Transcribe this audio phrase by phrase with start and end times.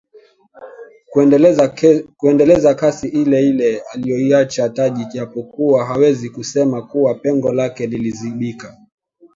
[2.19, 8.77] Kuendeleza kasi ile ile aliyoiacha Taji japokuwa hawezi kusema kuwa pengo lake lilizibika